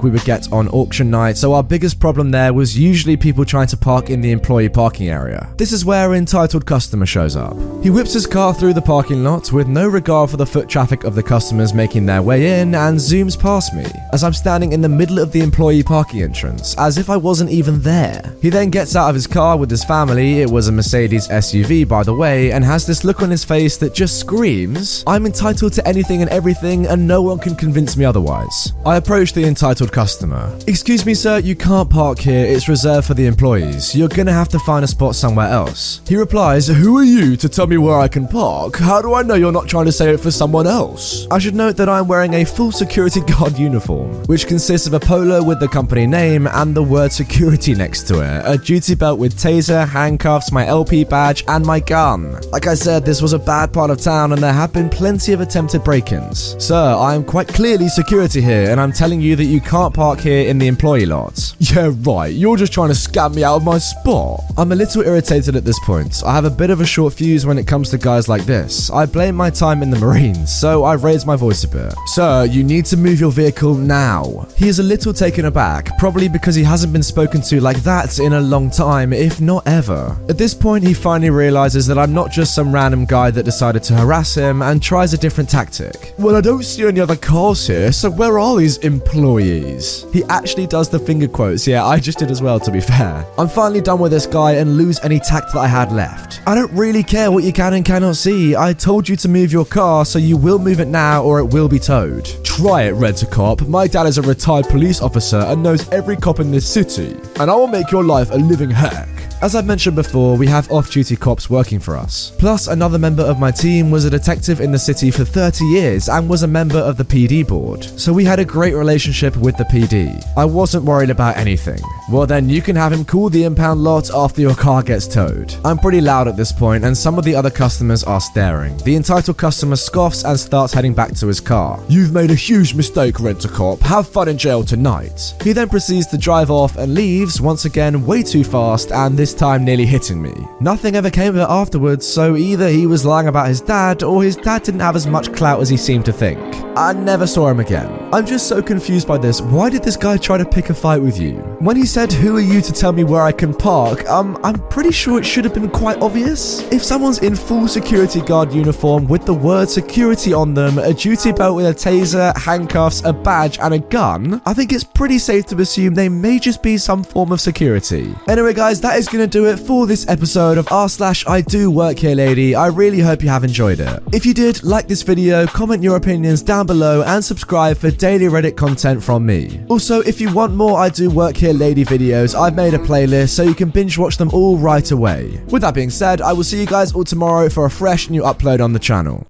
we 0.00 0.10
would 0.10 0.24
get 0.24 0.52
on 0.52 0.68
auction 0.68 1.10
night, 1.10 1.36
so 1.36 1.54
our 1.54 1.62
biggest 1.62 1.98
problem 1.98 2.30
there 2.30 2.52
was 2.52 2.78
usually 2.78 3.16
people 3.16 3.44
trying 3.44 3.66
to 3.66 3.76
park 3.76 4.10
in 4.10 4.20
the 4.20 4.30
employee 4.30 4.68
parking 4.68 5.08
area. 5.08 5.48
This 5.56 5.72
is 5.72 5.84
where 5.84 6.12
an 6.12 6.18
entitled 6.18 6.66
customer 6.66 7.06
shows 7.06 7.36
up. 7.36 7.56
He 7.82 7.90
whips 7.90 8.12
his 8.12 8.26
car 8.26 8.54
through 8.54 8.74
the 8.74 8.82
parking 8.82 9.24
lot 9.24 9.52
with 9.52 9.68
no 9.68 9.88
regard 9.88 10.30
for 10.30 10.36
the 10.36 10.46
foot 10.46 10.68
traffic 10.68 11.04
of 11.04 11.14
the 11.14 11.22
customers 11.22 11.74
making 11.74 12.06
their 12.06 12.22
way 12.22 12.60
in 12.60 12.74
and 12.74 12.98
zooms 12.98 13.38
past 13.38 13.74
me 13.74 13.86
as 14.12 14.22
I'm 14.22 14.32
standing 14.32 14.72
in 14.72 14.80
the 14.80 14.88
middle 14.88 15.18
of 15.18 15.32
the 15.32 15.40
employee 15.40 15.82
parking 15.82 16.22
entrance, 16.22 16.76
as 16.78 16.98
if 16.98 17.10
I 17.10 17.16
wasn't 17.16 17.50
even 17.50 17.80
there. 17.80 18.34
He 18.40 18.50
then 18.50 18.70
gets 18.70 18.94
out 18.94 19.08
of 19.08 19.14
his 19.14 19.26
car 19.26 19.56
with 19.56 19.70
his 19.70 19.84
family, 19.84 20.40
it 20.40 20.50
was 20.50 20.68
a 20.68 20.72
Mercedes 20.72 21.28
SUV 21.28 21.88
by 21.88 22.02
the 22.02 22.14
way, 22.14 22.52
and 22.52 22.64
has 22.64 22.86
this 22.86 23.04
look 23.04 23.22
on 23.22 23.30
his 23.30 23.44
face 23.44 23.76
that 23.78 23.94
just 23.94 24.20
screams, 24.20 25.02
I'm 25.06 25.26
entitled 25.26 25.72
to 25.74 25.88
anything 25.88 26.22
and 26.22 26.30
everything 26.30 26.86
and 26.86 27.06
no 27.06 27.22
one 27.22 27.38
can 27.38 27.54
convince 27.54 27.96
me 27.96 28.04
otherwise. 28.04 28.72
I 28.84 28.96
approach 28.96 29.32
the 29.32 29.44
entitled 29.44 29.81
customer. 29.90 30.56
Excuse 30.66 31.04
me, 31.06 31.14
sir, 31.14 31.38
you 31.38 31.56
can't 31.56 31.90
park 31.90 32.18
here. 32.18 32.44
It's 32.46 32.68
reserved 32.68 33.06
for 33.06 33.14
the 33.14 33.26
employees. 33.26 33.94
You're 33.96 34.08
gonna 34.08 34.32
have 34.32 34.48
to 34.50 34.58
find 34.60 34.84
a 34.84 34.88
spot 34.88 35.14
somewhere 35.14 35.48
else. 35.48 36.00
He 36.06 36.16
replies, 36.16 36.68
Who 36.68 36.98
are 36.98 37.04
you 37.04 37.36
to 37.36 37.48
tell 37.48 37.66
me 37.66 37.78
where 37.78 37.98
I 37.98 38.08
can 38.08 38.28
park? 38.28 38.76
How 38.76 39.00
do 39.02 39.14
I 39.14 39.22
know 39.22 39.34
you're 39.34 39.50
not 39.50 39.68
trying 39.68 39.86
to 39.86 39.92
save 39.92 40.14
it 40.14 40.20
for 40.20 40.30
someone 40.30 40.66
else? 40.66 41.26
I 41.30 41.38
should 41.38 41.54
note 41.54 41.76
that 41.78 41.88
I'm 41.88 42.06
wearing 42.06 42.34
a 42.34 42.44
full 42.44 42.70
security 42.70 43.20
guard 43.32 43.58
uniform, 43.58 44.22
which 44.24 44.46
consists 44.46 44.86
of 44.86 44.94
a 44.94 45.00
polo 45.00 45.42
with 45.42 45.58
the 45.58 45.68
company 45.68 46.06
name 46.06 46.46
and 46.46 46.74
the 46.74 46.82
word 46.82 47.12
security 47.12 47.74
next 47.74 48.06
to 48.08 48.20
it, 48.20 48.42
a 48.44 48.58
duty 48.58 48.94
belt 48.94 49.18
with 49.18 49.38
taser, 49.38 49.88
handcuffs, 49.88 50.52
my 50.52 50.66
LP 50.66 51.04
badge, 51.04 51.44
and 51.48 51.64
my 51.64 51.80
gun. 51.80 52.38
Like 52.50 52.66
I 52.66 52.74
said, 52.74 53.04
this 53.04 53.22
was 53.22 53.32
a 53.32 53.38
bad 53.38 53.72
part 53.72 53.90
of 53.90 54.00
town 54.00 54.32
and 54.32 54.42
there 54.42 54.52
have 54.52 54.72
been 54.72 54.90
plenty 54.90 55.32
of 55.32 55.40
attempted 55.40 55.82
break 55.84 56.12
ins. 56.12 56.56
Sir, 56.62 56.94
I 56.94 57.14
am 57.14 57.24
quite 57.24 57.48
clearly 57.48 57.88
security 57.88 58.40
here, 58.40 58.70
and 58.70 58.80
I'm 58.80 58.92
telling 58.92 59.20
you 59.20 59.36
that 59.36 59.44
you 59.44 59.60
can't 59.72 59.94
park 59.94 60.20
here 60.20 60.50
in 60.50 60.58
the 60.58 60.66
employee 60.66 61.06
lot. 61.06 61.56
Yeah, 61.58 61.90
right. 62.02 62.34
You're 62.34 62.58
just 62.58 62.74
trying 62.74 62.90
to 62.90 62.94
scam 62.94 63.34
me 63.34 63.42
out 63.42 63.56
of 63.56 63.64
my 63.64 63.78
spot. 63.78 64.42
I'm 64.58 64.70
a 64.70 64.74
little 64.74 65.00
irritated 65.00 65.56
at 65.56 65.64
this 65.64 65.78
point. 65.80 66.22
I 66.26 66.34
have 66.34 66.44
a 66.44 66.50
bit 66.50 66.68
of 66.68 66.82
a 66.82 66.84
short 66.84 67.14
fuse 67.14 67.46
when 67.46 67.56
it 67.56 67.66
comes 67.66 67.88
to 67.88 67.96
guys 67.96 68.28
like 68.28 68.44
this. 68.44 68.90
I 68.90 69.06
blame 69.06 69.34
my 69.34 69.48
time 69.48 69.82
in 69.82 69.88
the 69.88 69.98
Marines, 69.98 70.54
so 70.54 70.84
I 70.84 70.92
raised 70.92 71.26
my 71.26 71.36
voice 71.36 71.64
a 71.64 71.68
bit. 71.68 71.94
Sir, 72.08 72.44
you 72.44 72.62
need 72.62 72.84
to 72.86 72.98
move 72.98 73.18
your 73.18 73.32
vehicle 73.32 73.74
now. 73.74 74.46
He 74.56 74.68
is 74.68 74.78
a 74.78 74.82
little 74.82 75.14
taken 75.14 75.46
aback, 75.46 75.96
probably 75.96 76.28
because 76.28 76.54
he 76.54 76.64
hasn't 76.64 76.92
been 76.92 77.02
spoken 77.02 77.40
to 77.40 77.58
like 77.58 77.78
that 77.78 78.18
in 78.18 78.34
a 78.34 78.40
long 78.42 78.68
time, 78.68 79.14
if 79.14 79.40
not 79.40 79.66
ever. 79.66 80.14
At 80.28 80.36
this 80.36 80.52
point, 80.52 80.84
he 80.84 80.92
finally 80.92 81.30
realizes 81.30 81.86
that 81.86 81.98
I'm 81.98 82.12
not 82.12 82.30
just 82.30 82.54
some 82.54 82.74
random 82.74 83.06
guy 83.06 83.30
that 83.30 83.44
decided 83.44 83.82
to 83.84 83.94
harass 83.94 84.34
him 84.34 84.60
and 84.60 84.82
tries 84.82 85.14
a 85.14 85.18
different 85.18 85.48
tactic. 85.48 86.12
Well, 86.18 86.36
I 86.36 86.42
don't 86.42 86.62
see 86.62 86.84
any 86.86 87.00
other 87.00 87.16
cars 87.16 87.66
here, 87.66 87.90
so 87.90 88.10
where 88.10 88.38
are 88.38 88.58
these 88.58 88.76
employees? 88.78 89.61
He 89.62 90.24
actually 90.24 90.66
does 90.66 90.88
the 90.88 90.98
finger 90.98 91.28
quotes. 91.28 91.66
Yeah, 91.66 91.84
I 91.84 91.98
just 91.98 92.18
did 92.18 92.30
as 92.30 92.42
well, 92.42 92.58
to 92.60 92.70
be 92.70 92.80
fair. 92.80 93.26
I'm 93.38 93.48
finally 93.48 93.80
done 93.80 93.98
with 94.00 94.12
this 94.12 94.26
guy 94.26 94.52
and 94.52 94.76
lose 94.76 94.98
any 95.04 95.18
tact 95.18 95.52
that 95.52 95.60
I 95.60 95.66
had 95.66 95.92
left. 95.92 96.40
I 96.46 96.54
don't 96.54 96.72
really 96.72 97.02
care 97.02 97.30
what 97.30 97.44
you 97.44 97.52
can 97.52 97.74
and 97.74 97.84
cannot 97.84 98.16
see. 98.16 98.56
I 98.56 98.72
told 98.72 99.08
you 99.08 99.16
to 99.16 99.28
move 99.28 99.52
your 99.52 99.64
car, 99.64 100.04
so 100.04 100.18
you 100.18 100.36
will 100.36 100.58
move 100.58 100.80
it 100.80 100.88
now 100.88 101.22
or 101.22 101.38
it 101.38 101.44
will 101.44 101.68
be 101.68 101.78
towed. 101.78 102.24
Try 102.44 102.82
it, 102.82 102.92
Rent 102.92 103.22
a 103.22 103.26
Cop. 103.26 103.62
My 103.62 103.86
dad 103.86 104.06
is 104.06 104.18
a 104.18 104.22
retired 104.22 104.66
police 104.66 105.00
officer 105.00 105.38
and 105.38 105.62
knows 105.62 105.88
every 105.90 106.16
cop 106.16 106.40
in 106.40 106.50
this 106.50 106.68
city, 106.68 107.16
and 107.40 107.50
I 107.50 107.54
will 107.54 107.66
make 107.66 107.90
your 107.90 108.04
life 108.04 108.30
a 108.30 108.36
living 108.36 108.70
heck. 108.70 109.11
As 109.42 109.56
I've 109.56 109.66
mentioned 109.66 109.96
before, 109.96 110.36
we 110.36 110.46
have 110.46 110.70
off 110.70 110.88
duty 110.88 111.16
cops 111.16 111.50
working 111.50 111.80
for 111.80 111.96
us. 111.96 112.30
Plus, 112.38 112.68
another 112.68 112.96
member 112.96 113.24
of 113.24 113.40
my 113.40 113.50
team 113.50 113.90
was 113.90 114.04
a 114.04 114.10
detective 114.10 114.60
in 114.60 114.70
the 114.70 114.78
city 114.78 115.10
for 115.10 115.24
30 115.24 115.64
years 115.64 116.08
and 116.08 116.28
was 116.28 116.44
a 116.44 116.46
member 116.46 116.78
of 116.78 116.96
the 116.96 117.02
PD 117.02 117.44
board, 117.44 117.82
so 117.98 118.12
we 118.12 118.24
had 118.24 118.38
a 118.38 118.44
great 118.44 118.76
relationship 118.76 119.36
with 119.36 119.56
the 119.56 119.64
PD. 119.64 120.24
I 120.36 120.44
wasn't 120.44 120.84
worried 120.84 121.10
about 121.10 121.36
anything. 121.36 121.80
Well, 122.08 122.24
then 122.24 122.48
you 122.48 122.62
can 122.62 122.76
have 122.76 122.92
him 122.92 123.04
call 123.04 123.30
the 123.30 123.42
impound 123.42 123.82
lot 123.82 124.10
after 124.14 124.40
your 124.40 124.54
car 124.54 124.80
gets 124.80 125.08
towed. 125.08 125.56
I'm 125.64 125.78
pretty 125.78 126.00
loud 126.00 126.28
at 126.28 126.36
this 126.36 126.52
point, 126.52 126.84
and 126.84 126.96
some 126.96 127.18
of 127.18 127.24
the 127.24 127.34
other 127.34 127.50
customers 127.50 128.04
are 128.04 128.20
staring. 128.20 128.76
The 128.84 128.94
entitled 128.94 129.38
customer 129.38 129.74
scoffs 129.74 130.24
and 130.24 130.38
starts 130.38 130.72
heading 130.72 130.94
back 130.94 131.16
to 131.16 131.26
his 131.26 131.40
car. 131.40 131.82
You've 131.88 132.12
made 132.12 132.30
a 132.30 132.36
huge 132.36 132.74
mistake, 132.74 133.18
Rent 133.18 133.44
a 133.44 133.48
Cop. 133.48 133.80
Have 133.80 134.06
fun 134.06 134.28
in 134.28 134.38
jail 134.38 134.62
tonight. 134.62 135.34
He 135.42 135.52
then 135.52 135.68
proceeds 135.68 136.06
to 136.08 136.16
drive 136.16 136.52
off 136.52 136.76
and 136.76 136.94
leaves, 136.94 137.40
once 137.40 137.64
again, 137.64 138.06
way 138.06 138.22
too 138.22 138.44
fast, 138.44 138.92
and 138.92 139.18
this 139.18 139.31
time 139.34 139.64
nearly 139.64 139.86
hitting 139.86 140.20
me. 140.20 140.32
Nothing 140.60 140.96
ever 140.96 141.10
came 141.10 141.30
of 141.30 141.36
it 141.36 141.46
afterwards, 141.48 142.06
so 142.06 142.36
either 142.36 142.68
he 142.68 142.86
was 142.86 143.04
lying 143.04 143.28
about 143.28 143.48
his 143.48 143.60
dad 143.60 144.02
or 144.02 144.22
his 144.22 144.36
dad 144.36 144.62
didn't 144.62 144.80
have 144.80 144.96
as 144.96 145.06
much 145.06 145.32
clout 145.32 145.60
as 145.60 145.68
he 145.68 145.76
seemed 145.76 146.04
to 146.06 146.12
think. 146.12 146.38
I 146.76 146.92
never 146.92 147.26
saw 147.26 147.48
him 147.48 147.60
again. 147.60 148.01
I'm 148.14 148.26
just 148.26 148.46
so 148.46 148.60
confused 148.60 149.08
by 149.08 149.16
this. 149.16 149.40
Why 149.40 149.70
did 149.70 149.82
this 149.82 149.96
guy 149.96 150.18
try 150.18 150.36
to 150.36 150.44
pick 150.44 150.68
a 150.68 150.74
fight 150.74 151.00
with 151.00 151.18
you? 151.18 151.36
When 151.60 151.78
he 151.78 151.86
said, 151.86 152.12
Who 152.12 152.36
are 152.36 152.42
you 152.42 152.60
to 152.60 152.70
tell 152.70 152.92
me 152.92 153.04
where 153.04 153.22
I 153.22 153.32
can 153.32 153.54
park? 153.54 154.06
Um, 154.06 154.38
I'm 154.44 154.58
pretty 154.68 154.92
sure 154.92 155.18
it 155.18 155.24
should 155.24 155.44
have 155.44 155.54
been 155.54 155.70
quite 155.70 155.96
obvious. 156.02 156.60
If 156.70 156.84
someone's 156.84 157.20
in 157.20 157.34
full 157.34 157.66
security 157.68 158.20
guard 158.20 158.52
uniform 158.52 159.06
with 159.06 159.24
the 159.24 159.32
word 159.32 159.70
security 159.70 160.34
on 160.34 160.52
them, 160.52 160.76
a 160.76 160.92
duty 160.92 161.32
belt 161.32 161.56
with 161.56 161.64
a 161.64 161.72
taser, 161.72 162.36
handcuffs, 162.36 163.02
a 163.02 163.14
badge, 163.14 163.58
and 163.60 163.72
a 163.72 163.78
gun, 163.78 164.42
I 164.44 164.52
think 164.52 164.74
it's 164.74 164.84
pretty 164.84 165.18
safe 165.18 165.46
to 165.46 165.56
assume 165.62 165.94
they 165.94 166.10
may 166.10 166.38
just 166.38 166.62
be 166.62 166.76
some 166.76 167.02
form 167.02 167.32
of 167.32 167.40
security. 167.40 168.14
Anyway, 168.28 168.52
guys, 168.52 168.82
that 168.82 168.98
is 168.98 169.06
to 169.06 169.26
do 169.26 169.46
it 169.46 169.58
for 169.58 169.86
this 169.86 170.06
episode 170.10 170.58
of 170.58 170.70
r 170.70 170.90
slash 170.90 171.26
I 171.26 171.40
do 171.40 171.70
work 171.70 171.98
here, 171.98 172.14
lady. 172.14 172.54
I 172.54 172.66
really 172.66 173.00
hope 173.00 173.22
you 173.22 173.30
have 173.30 173.42
enjoyed 173.42 173.80
it. 173.80 174.02
If 174.12 174.26
you 174.26 174.34
did, 174.34 174.62
like 174.62 174.86
this 174.86 175.00
video, 175.00 175.46
comment 175.46 175.82
your 175.82 175.96
opinions 175.96 176.42
down 176.42 176.66
below, 176.66 177.02
and 177.04 177.24
subscribe 177.24 177.78
for 177.78 177.90
daily 178.02 178.26
Reddit 178.26 178.56
content 178.56 179.00
from 179.00 179.24
me. 179.24 179.64
Also, 179.68 180.00
if 180.00 180.20
you 180.20 180.34
want 180.34 180.54
more 180.54 180.76
I 180.76 180.88
do 180.88 181.08
work 181.08 181.36
here, 181.36 181.52
lady 181.52 181.84
videos, 181.84 182.34
I've 182.34 182.56
made 182.56 182.74
a 182.74 182.78
playlist 182.78 183.28
so 183.28 183.44
you 183.44 183.54
can 183.54 183.70
binge 183.70 183.96
watch 183.96 184.16
them 184.16 184.28
all 184.32 184.58
right 184.58 184.90
away. 184.90 185.40
With 185.50 185.62
that 185.62 185.72
being 185.72 185.88
said, 185.88 186.20
I 186.20 186.32
will 186.32 186.42
see 186.42 186.58
you 186.58 186.66
guys 186.66 186.92
all 186.94 187.04
tomorrow 187.04 187.48
for 187.48 187.64
a 187.64 187.70
fresh 187.70 188.10
new 188.10 188.22
upload 188.22 188.60
on 188.60 188.72
the 188.72 188.80
channel. 188.80 189.24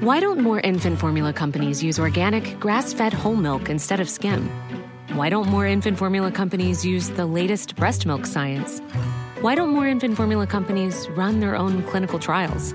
Why 0.00 0.20
don't 0.20 0.40
more 0.40 0.60
infant 0.60 0.98
formula 0.98 1.32
companies 1.32 1.82
use 1.82 1.98
organic, 1.98 2.60
grass 2.60 2.92
fed 2.92 3.14
whole 3.14 3.36
milk 3.36 3.70
instead 3.70 3.98
of 3.98 4.10
skim? 4.10 4.50
Why 5.14 5.30
don't 5.30 5.48
more 5.48 5.66
infant 5.66 5.96
formula 5.96 6.30
companies 6.30 6.84
use 6.84 7.08
the 7.08 7.24
latest 7.24 7.74
breast 7.74 8.04
milk 8.04 8.26
science? 8.26 8.80
Why 9.40 9.54
don't 9.54 9.70
more 9.70 9.88
infant 9.88 10.14
formula 10.14 10.46
companies 10.46 11.08
run 11.16 11.40
their 11.40 11.56
own 11.56 11.82
clinical 11.84 12.18
trials? 12.18 12.74